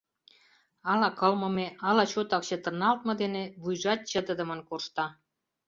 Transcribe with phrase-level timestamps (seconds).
[0.91, 5.05] Ала кылмыме, ала чотак чытырналтме дене вуйжат чытыдымын коршта.